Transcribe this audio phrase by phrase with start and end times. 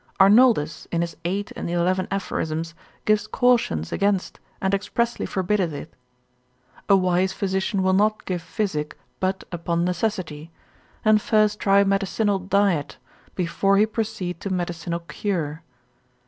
[0.19, 2.73] Arnoldus in his 8 and 11 Aphorisms
[3.05, 5.93] gives cautions against, and expressly forbiddeth it.
[6.89, 10.49] A wise physician will not give physic, but upon necessity,
[11.05, 12.97] and first try medicinal diet,
[13.35, 15.61] before he proceed to medicinal cure.